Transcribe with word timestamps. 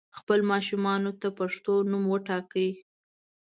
خپل 0.17 0.39
ماشومانو 0.51 1.11
ته 1.21 1.27
پښتو 1.39 1.73
نوم 1.89 2.03
وټاکئ 2.09 2.69